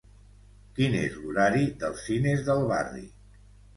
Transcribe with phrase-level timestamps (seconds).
[0.77, 3.05] Quin és l'horari dels cines del barri